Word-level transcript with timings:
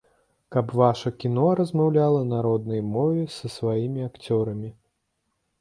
Каб 0.53 0.71
ваша 0.79 1.11
кіно 1.23 1.43
размаўляла 1.59 2.21
на 2.31 2.41
роднай 2.47 2.81
мове, 2.97 3.29
са 3.37 3.55
сваімі 3.59 4.09
акцёрамі. 4.11 4.73